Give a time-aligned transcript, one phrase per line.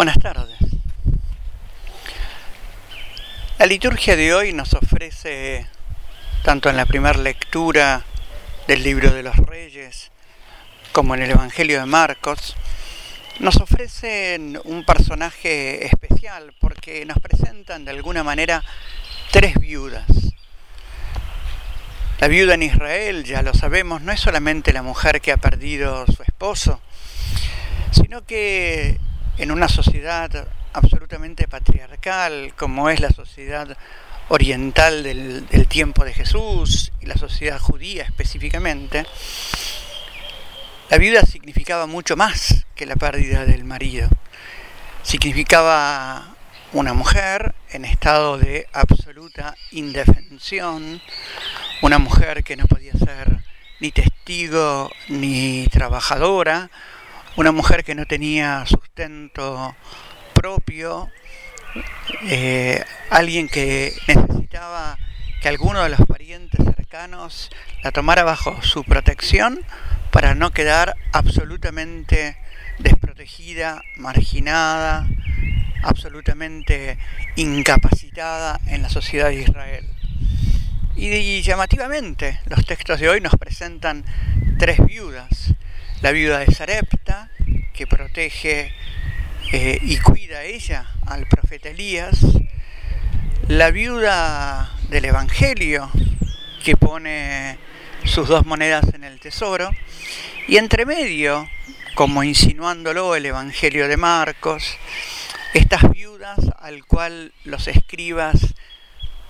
[0.00, 0.56] Buenas tardes.
[3.58, 5.66] La liturgia de hoy nos ofrece,
[6.42, 8.06] tanto en la primera lectura
[8.66, 10.10] del libro de los Reyes
[10.92, 12.56] como en el Evangelio de Marcos,
[13.40, 18.64] nos ofrecen un personaje especial porque nos presentan de alguna manera
[19.30, 20.06] tres viudas.
[22.20, 26.06] La viuda en Israel, ya lo sabemos, no es solamente la mujer que ha perdido
[26.06, 26.80] su esposo,
[27.92, 28.98] sino que
[29.38, 33.76] en una sociedad absolutamente patriarcal como es la sociedad
[34.28, 39.04] oriental del, tiempo de Jesús y la sociedad judía específicamente,
[40.88, 44.08] la viuda significaba mucho más que la pérdida del marido.
[45.02, 46.34] Significaba
[46.72, 51.00] una mujer en estado de absoluta indefensión,
[51.82, 53.40] una mujer que no podía ser
[53.80, 56.70] ni testigo ni trabajadora,
[57.36, 59.74] una mujer que no tenía sustento
[60.34, 61.08] propio,
[62.22, 64.98] eh, alguien que necesitaba
[65.40, 67.50] que alguno de los parientes cercanos
[67.82, 69.60] la tomara bajo su protección
[70.10, 72.36] para no quedar absolutamente
[72.78, 75.08] desprotegida, marginada,
[75.82, 76.98] absolutamente
[77.36, 79.86] incapacitada en la sociedad de Israel.
[80.96, 84.04] Y, llamativamente los textos de hoy nos presentan
[84.58, 85.54] tres viudas.
[86.02, 87.30] La viuda de Sarepta,
[87.74, 88.72] que protege
[89.52, 92.20] eh, y cuida ella al profeta Elías.
[93.48, 95.90] La viuda del Evangelio,
[96.64, 97.58] que pone
[98.06, 99.70] sus dos monedas en el tesoro.
[100.48, 101.46] Y entre medio,
[101.94, 104.78] como insinuándolo el Evangelio de Marcos,
[105.52, 108.54] estas viudas al cual los escribas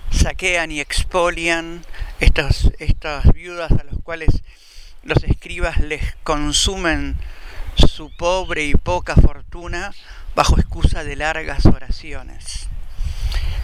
[0.09, 1.83] saquean y expolian,
[2.21, 4.41] estas, estas viudas a los cuales
[5.03, 7.15] los escribas les consumen
[7.75, 9.91] su pobre y poca fortuna
[10.35, 12.67] bajo excusa de largas oraciones.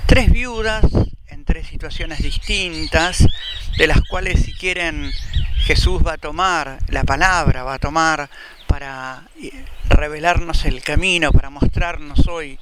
[0.05, 0.85] Tres viudas
[1.27, 3.27] en tres situaciones distintas,
[3.77, 5.11] de las cuales si quieren
[5.65, 8.30] Jesús va a tomar la palabra, va a tomar
[8.67, 9.23] para
[9.89, 12.58] revelarnos el camino, para mostrarnos hoy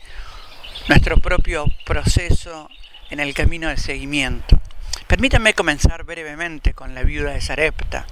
[0.87, 2.69] nuestro propio proceso
[3.09, 4.59] en el camino de seguimiento.
[5.07, 8.07] Permítanme comenzar brevemente con la viuda de Sarepta.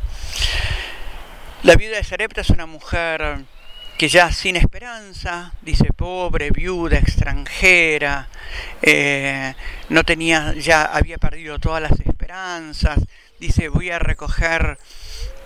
[1.63, 3.45] La viuda de Sarepta es una mujer
[3.97, 8.27] que ya sin esperanza, dice pobre, viuda, extranjera,
[8.83, 9.55] eh,
[9.89, 12.99] no tenía, ya había perdido todas las esperanzas,
[13.39, 14.77] dice voy a recoger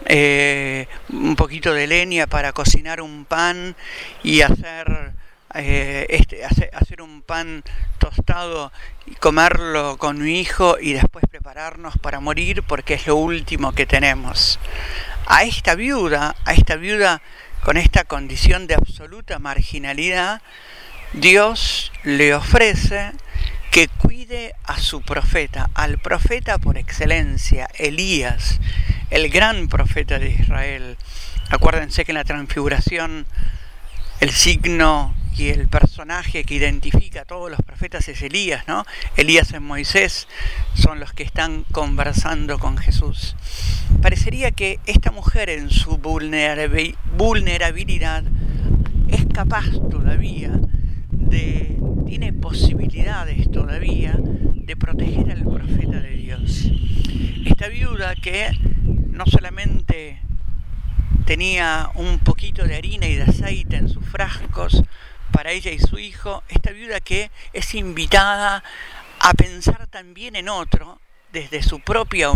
[0.06, 3.74] eh, un poquito de leña para cocinar un pan
[4.22, 5.14] y hacer
[5.54, 7.64] eh, este, hacer un pan
[8.00, 8.72] tostado
[9.06, 13.86] y comerlo con mi hijo y después prepararnos para morir porque es lo último que
[13.86, 14.60] tenemos.
[15.26, 17.22] A esta viuda, a esta viuda
[17.64, 20.42] con esta condición de absoluta marginalidad,
[21.14, 23.12] Dios le ofrece
[23.72, 28.60] que cuide a su profeta, al profeta por excelencia, Elías,
[29.10, 30.98] el gran profeta de Israel.
[31.50, 33.26] Acuérdense que en la transfiguración
[34.20, 38.86] el signo y el personaje que identifica a todos los profetas es Elías, ¿no?
[39.16, 40.28] Elías y Moisés
[40.74, 43.36] son los que están conversando con Jesús.
[44.02, 48.24] Parecería que esta mujer en su vulnerabilidad
[49.08, 50.52] es capaz todavía
[51.12, 51.78] de,
[52.08, 56.72] tiene posibilidades todavía de proteger al profeta de Dios.
[57.46, 58.50] Esta viuda que
[59.12, 60.22] no solamente
[61.26, 64.84] tenía un poquito de harina y de aceite en sus frascos,
[65.38, 68.64] para ella y su hijo, esta viuda que es invitada
[69.20, 71.00] a pensar también en otro
[71.32, 72.32] desde su propia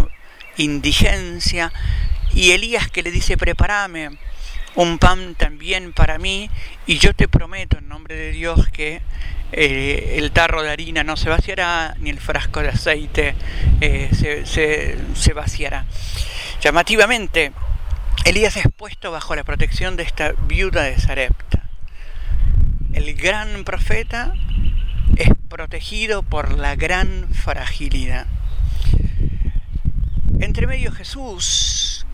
[0.57, 1.73] indigencia
[2.31, 4.11] y Elías que le dice prepárame
[4.75, 6.51] un pan también para mí
[6.85, 9.01] y yo te prometo en nombre de Dios que
[9.51, 13.33] eh, el tarro de harina no se vaciará ni el frasco de aceite
[13.81, 14.45] eh, se,
[15.15, 15.87] se vaciará.
[16.61, 17.51] Llamativamente,
[18.25, 21.70] Elías es puesto bajo la protección de esta viuda de Sarepta
[23.01, 24.35] el gran profeta
[25.17, 28.27] es protegido por la gran fragilidad.
[30.39, 32.05] Entre medio Jesús,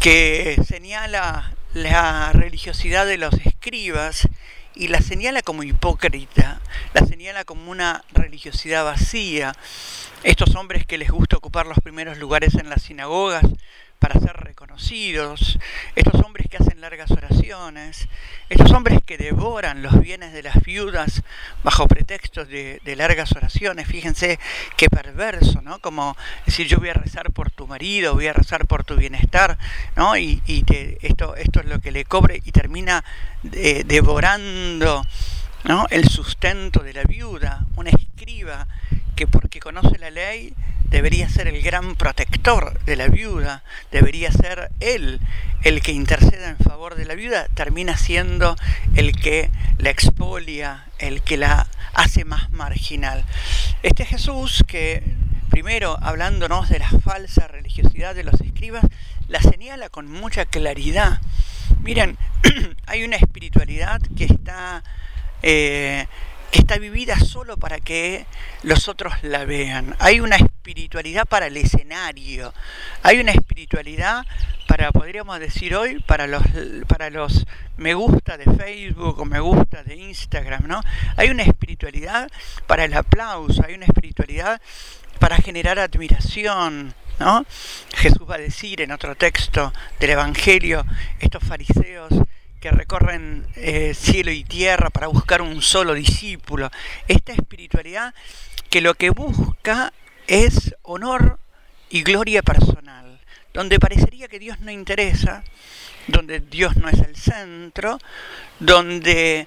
[0.00, 4.28] que señala la religiosidad de los escribas
[4.76, 6.60] y la señala como hipócrita,
[6.94, 9.52] la señala como una religiosidad vacía.
[10.22, 13.44] Estos hombres que les gusta ocupar los primeros lugares en las sinagogas,
[13.98, 15.58] para ser reconocidos,
[15.94, 18.08] estos hombres que hacen largas oraciones,
[18.48, 21.22] estos hombres que devoran los bienes de las viudas
[21.62, 24.38] bajo pretextos de, largas oraciones, fíjense
[24.76, 25.78] qué perverso, ¿no?
[25.80, 29.58] Como decir yo voy a rezar por tu marido, voy a rezar por tu bienestar,
[29.96, 30.16] ¿no?
[30.16, 30.42] Y,
[31.02, 33.04] esto, esto es lo que le cobre y termina
[33.52, 35.04] eh, devorando
[35.64, 35.86] ¿no?
[35.90, 38.66] el sustento de la viuda, un escriba
[39.16, 40.54] que porque conoce la ley
[40.84, 45.20] debería ser el gran protector de la viuda, debería ser él
[45.64, 48.56] el que interceda en favor de la viuda, termina siendo
[48.94, 53.24] el que la expolia, el que la hace más marginal.
[53.82, 55.02] Este Jesús que
[55.50, 58.84] primero hablándonos de la falsa religiosidad de los escribas,
[59.28, 61.20] la señala con mucha claridad.
[61.80, 62.16] Miren,
[62.86, 64.84] hay una espiritualidad que está
[65.42, 66.06] eh,
[66.56, 68.26] está vivida solo para que
[68.62, 69.94] los otros la vean.
[69.98, 72.52] Hay una espiritualidad para el escenario,
[73.02, 74.26] hay una espiritualidad
[74.66, 76.42] para, podríamos decir hoy, para los,
[76.88, 80.80] para los me gusta de Facebook o me gusta de Instagram, ¿no?
[81.16, 82.28] Hay una espiritualidad
[82.66, 84.60] para el aplauso, hay una espiritualidad
[85.18, 87.46] para generar admiración, ¿no?
[87.94, 90.84] Jesús va a decir en otro texto del Evangelio,
[91.20, 92.12] estos fariseos
[92.60, 96.70] que recorren eh, cielo y tierra para buscar un solo discípulo.
[97.08, 98.14] Esta espiritualidad
[98.70, 99.92] que lo que busca
[100.26, 101.38] es honor
[101.88, 103.20] y gloria personal,
[103.54, 105.44] donde parecería que Dios no interesa,
[106.08, 107.98] donde Dios no es el centro,
[108.58, 109.46] donde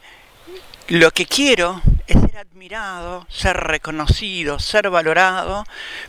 [0.88, 5.64] lo que quiero es ser admirado, ser reconocido, ser valorado,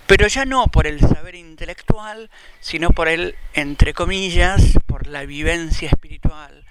[0.06, 2.30] pero ya no por el saber intelectual,
[2.60, 6.64] sino por el, entre comillas, por la vivencia espiritual,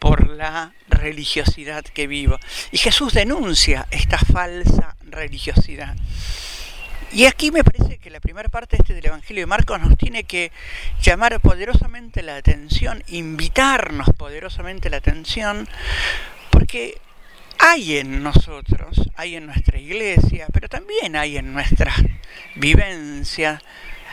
[0.00, 2.40] por la religiosidad que vivo.
[2.72, 5.94] Y Jesús denuncia esta falsa religiosidad.
[7.12, 10.24] Y aquí me parece que la primera parte este del Evangelio de Marcos nos tiene
[10.24, 10.52] que
[11.02, 15.68] llamar poderosamente la atención, invitarnos poderosamente la atención,
[16.50, 16.98] porque
[17.58, 21.92] hay en nosotros, hay en nuestra iglesia, pero también hay en nuestra
[22.54, 23.60] vivencia,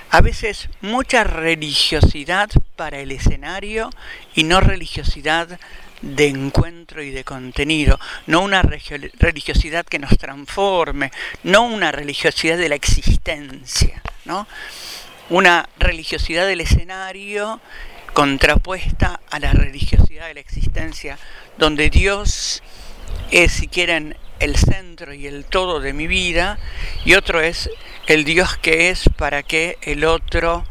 [0.09, 3.89] a veces mucha religiosidad para el escenario
[4.36, 5.59] y no religiosidad
[6.01, 11.12] de encuentro y de contenido, no una religiosidad que nos transforme,
[11.44, 14.48] no una religiosidad de la existencia, ¿no?
[15.30, 17.60] una religiosidad del escenario
[18.13, 21.18] contrapuesta a la religiosidad de la existencia,
[21.57, 22.63] donde Dios
[23.31, 26.60] es, si quieren, el centro y el todo de mi vida,
[27.06, 27.69] y otro es
[28.07, 30.65] el Dios que es para que el otro,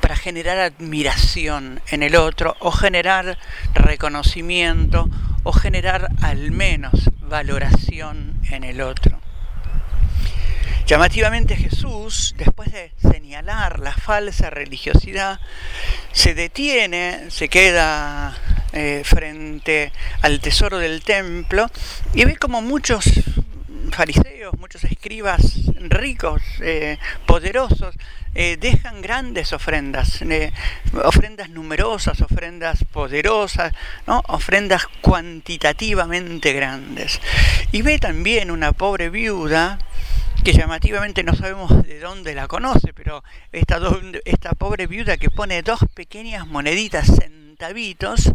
[0.00, 3.38] para generar admiración en el otro, o generar
[3.74, 5.08] reconocimiento,
[5.44, 9.20] o generar al menos valoración en el otro.
[10.86, 15.40] Llamativamente Jesús, después de señalar la falsa religiosidad,
[16.12, 18.36] se detiene, se queda
[18.72, 21.70] eh, frente al tesoro del templo
[22.12, 23.04] y ve como muchos
[23.94, 25.40] fariseos, muchos escribas
[25.80, 27.94] ricos, eh, poderosos,
[28.34, 30.20] eh, dejan grandes ofrendas,
[31.04, 33.72] ofrendas numerosas, ofrendas poderosas,
[34.06, 34.22] ¿no?
[34.26, 37.20] ofrendas cuantitativamente grandes.
[37.72, 39.78] Y ve también una pobre viuda
[40.42, 45.80] que llamativamente no sabemos de dónde la conoce, pero esta pobre viuda que pone dos
[45.94, 48.32] pequeñas moneditas, centavitos,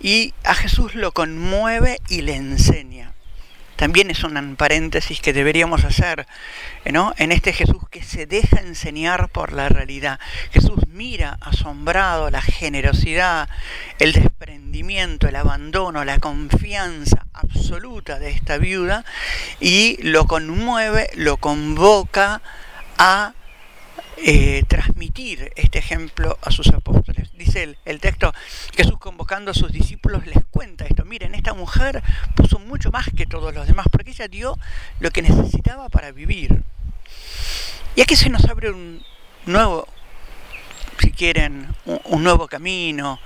[0.00, 3.12] y a Jesús lo conmueve y le enseña.
[3.80, 6.26] También es un paréntesis que deberíamos hacer
[6.92, 7.14] ¿no?
[7.16, 10.20] en este Jesús que se deja enseñar por la realidad.
[10.52, 13.48] Jesús mira asombrado la generosidad,
[13.98, 19.06] el desprendimiento, el abandono, la confianza absoluta de esta viuda
[19.60, 22.42] y lo conmueve, lo convoca
[22.98, 23.32] a
[24.22, 27.30] eh, transmitir este ejemplo a sus apóstoles.
[27.36, 28.32] Dice el, el, texto,
[28.76, 32.02] Jesús convocando a sus discípulos les cuenta esto, miren, esta mujer
[32.34, 34.58] puso mucho más que todos los demás, porque ella dio
[35.00, 36.62] lo que necesitaba para vivir.
[37.96, 39.02] Y aquí se nos abre un
[39.46, 39.88] nuevo,
[40.98, 41.74] si quieren,
[42.04, 43.18] un nuevo camino.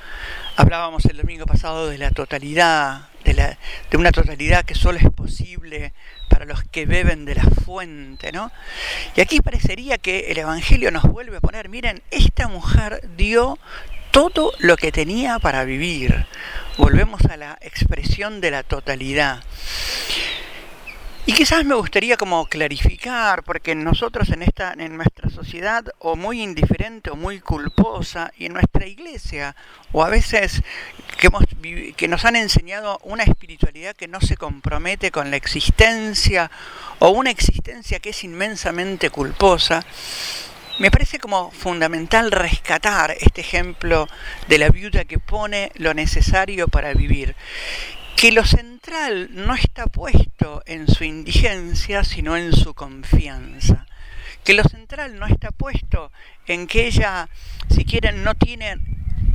[0.57, 5.93] Hablábamos el domingo pasado de la totalidad, de, una totalidad que solo es posible
[6.29, 8.51] para los que beben de la fuente, ¿no?
[9.17, 13.59] Y aquí parecería que el Evangelio nos vuelve a poner, miren, esta mujer dio
[14.11, 16.27] todo lo que tenía para vivir.
[16.77, 19.43] Volvemos a la expresión de la totalidad.
[21.27, 26.43] Y quizás me gustaría como clarificar, porque nosotros en esta, en nuestra sociedad, o muy
[26.43, 29.57] indiferente o muy culposa, y en nuestra iglesia,
[29.93, 30.63] o a veces
[31.17, 31.44] que, hemos,
[31.97, 36.51] que nos han enseñado una espiritualidad que no se compromete con la existencia,
[36.99, 39.85] o una existencia que es inmensamente culposa,
[40.79, 44.09] me parece como fundamental rescatar este ejemplo
[44.49, 47.37] de la viuda que pone lo necesario para vivir
[48.17, 53.87] que lo central no está puesto en su indigencia, sino en su confianza.
[54.45, 56.13] Que lo central no está puesto
[56.47, 57.29] en que ella,
[57.71, 58.79] si quieren, no tiene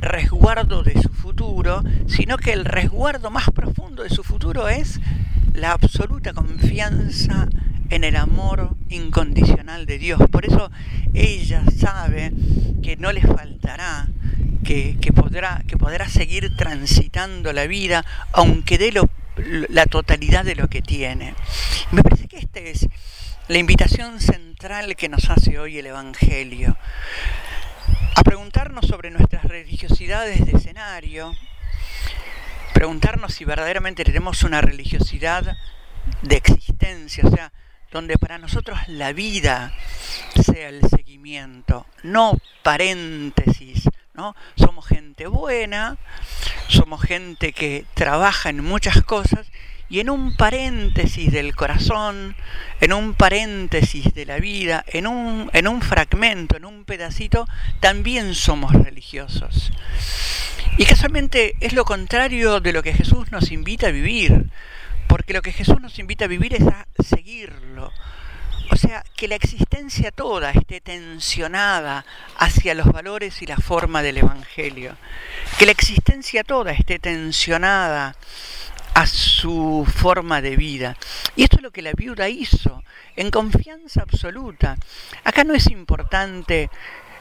[0.00, 5.00] resguardo de su futuro, sino que el resguardo más profundo de su futuro es
[5.54, 7.48] la absoluta confianza
[7.90, 10.20] en el amor incondicional de Dios.
[10.30, 10.70] Por eso
[11.12, 12.32] ella sabe
[12.82, 14.08] que no le faltará,
[14.64, 18.92] que, podrá, que podrá seguir transitando la vida, aunque dé
[19.68, 21.34] la totalidad de lo que tiene.
[21.90, 22.88] Me parece que esta es
[23.48, 26.76] la invitación central que nos hace hoy el Evangelio.
[28.90, 31.32] Sobre nuestras religiosidades de escenario,
[32.74, 35.56] preguntarnos si verdaderamente tenemos una religiosidad
[36.22, 37.52] de existencia, o sea,
[37.92, 39.72] donde para nosotros la vida
[40.42, 44.34] sea el seguimiento, no paréntesis, ¿no?
[44.56, 45.96] Somos gente buena,
[46.66, 49.46] somos gente que trabaja en muchas cosas
[49.90, 52.36] y en un paréntesis del corazón,
[52.80, 57.48] en un paréntesis de la vida, en un, en un fragmento, en un pedacito,
[57.80, 59.72] también somos religiosos.
[60.78, 64.46] Y casualmente es lo contrario de lo que Jesús nos invita a vivir,
[65.08, 67.92] porque lo que Jesús nos invita a vivir es a seguirlo.
[68.70, 72.06] O sea, que la existencia toda esté tensionada
[72.38, 74.96] hacia los valores y la forma del Evangelio.
[75.58, 78.14] Que la existencia toda esté tensionada
[78.94, 80.96] a su forma de vida.
[81.36, 82.82] Y esto es lo que la viuda hizo,
[83.16, 84.76] en confianza absoluta.
[85.24, 86.70] Acá no es importante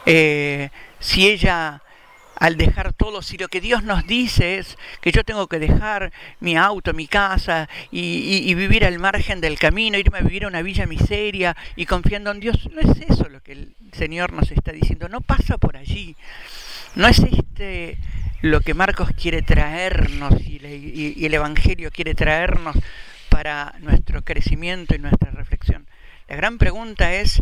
[0.06, 1.82] eh, si ella
[2.40, 6.14] al dejar todo, si lo que Dios nos dice es que yo tengo que dejar
[6.40, 10.62] mi auto, mi casa y, vivir al margen del camino, irme a vivir a una
[10.62, 14.72] villa miseria y confiando en Dios, no es eso lo que el Señor nos está
[14.72, 16.16] diciendo, no pasa por allí,
[16.96, 17.98] no es este
[18.42, 22.76] lo que Marcos quiere traernos y, el Evangelio quiere traernos
[23.30, 25.86] para nuestro crecimiento y nuestra reflexión.
[26.28, 27.42] La gran pregunta es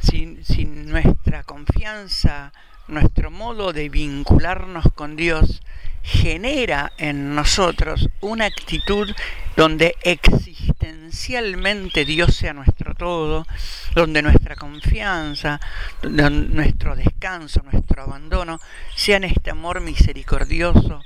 [0.00, 2.52] si, si nuestra confianza,
[2.88, 5.62] nuestro modo de vincularnos con Dios
[6.02, 9.14] genera en nosotros una actitud
[9.56, 13.46] donde existencialmente Dios sea nuestro todo,
[13.94, 15.60] donde nuestra confianza,
[16.02, 18.58] nuestro descanso, nuestro abandono
[18.96, 21.02] sea en este amor misericordioso,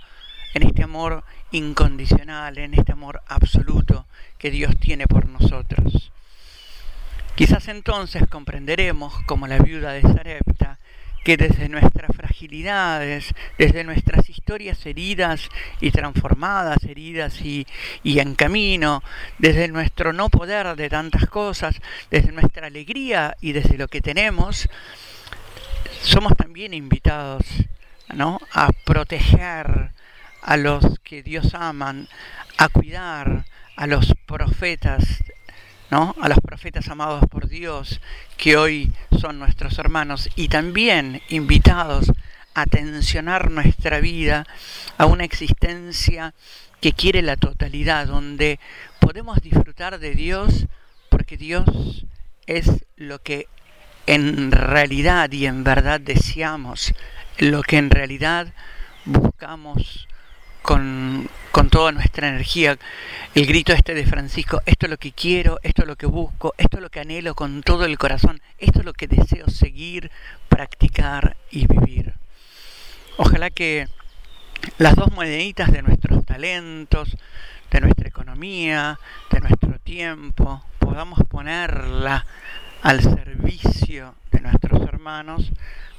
[0.54, 4.06] en este amor incondicional, en este amor absoluto
[4.38, 6.12] que Dios tiene por nosotros.
[7.34, 10.78] Quizás entonces comprenderemos, como la viuda de Sarepta,
[11.22, 15.48] que desde nuestras fragilidades, desde nuestras historias heridas
[15.80, 17.66] y transformadas, heridas y,
[18.04, 19.02] en camino,
[19.38, 21.76] desde nuestro no poder de tantas cosas,
[22.10, 24.68] desde nuestra alegría y desde lo que tenemos,
[26.02, 27.44] somos también invitados
[28.14, 28.40] ¿no?
[28.52, 29.92] a proteger
[30.42, 32.08] a los que Dios aman,
[32.58, 33.44] a cuidar
[33.76, 35.22] a los profetas
[35.92, 38.00] a los profetas amados por Dios,
[38.38, 42.10] que hoy son nuestros hermanos, y también invitados
[42.54, 44.46] a tensionar nuestra vida
[44.96, 46.32] a una existencia
[46.80, 48.58] que quiere la totalidad, donde
[49.00, 50.66] podemos disfrutar de Dios
[51.10, 52.06] porque Dios
[52.46, 53.48] es lo que
[54.06, 56.94] en realidad y en verdad deseamos,
[57.36, 58.54] lo que en realidad
[59.04, 60.08] buscamos
[60.62, 61.28] con,
[61.70, 62.76] toda nuestra energía.
[63.34, 66.54] El grito este de Francisco, esto es lo que quiero, esto es lo que busco,
[66.58, 70.10] esto es lo que anhelo con todo el corazón, esto es lo que deseo seguir,
[70.48, 72.14] practicar y vivir.
[73.16, 73.88] Ojalá que
[74.78, 77.16] las dos moneditas de nuestros talentos,
[77.70, 78.98] de nuestra economía,
[79.30, 82.26] de nuestro tiempo, podamos ponerla
[82.82, 85.50] al servicio de nuestros hermanos,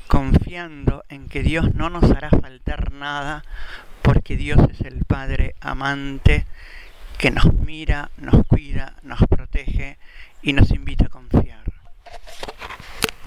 [0.08, 3.44] confiando en que Dios no nos hará faltar nada
[4.04, 6.46] porque Dios es el Padre amante
[7.18, 9.98] que nos mira, nos cuida, nos protege
[10.42, 11.63] y nos invita a confiar.